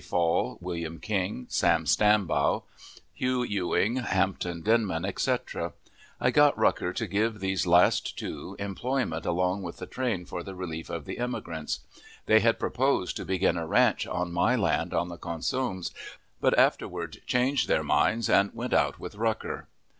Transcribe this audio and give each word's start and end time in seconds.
Fall, 0.03 0.57
William 0.61 0.97
King, 0.99 1.45
Sam 1.47 1.85
Stambaugh, 1.85 2.63
Hugh 3.13 3.43
Ewing, 3.43 3.97
Hampton 3.97 4.63
Denman, 4.63 5.05
etc. 5.05 5.73
I 6.19 6.31
got 6.31 6.57
Rucker 6.57 6.91
to 6.91 7.05
give 7.05 7.39
these 7.39 7.67
last 7.67 8.17
two 8.17 8.55
employment 8.57 9.27
along 9.27 9.61
with 9.61 9.77
the 9.77 9.85
train 9.85 10.25
for 10.25 10.41
the 10.41 10.55
relief 10.55 10.89
of 10.89 11.05
the 11.05 11.17
immigrants. 11.17 11.81
They 12.25 12.39
had 12.39 12.57
proposed 12.57 13.15
to 13.17 13.25
begin 13.25 13.57
a 13.57 13.67
ranch 13.67 14.07
on 14.07 14.31
my 14.33 14.55
land 14.55 14.91
on 14.91 15.09
the 15.09 15.19
Cosumnes, 15.19 15.91
but 16.39 16.57
afterward 16.57 17.21
changed 17.27 17.67
their 17.67 17.83
minds, 17.83 18.27
and 18.27 18.51
went 18.55 18.73
out 18.73 18.97
with 18.99 19.13
Rucker. 19.13 19.67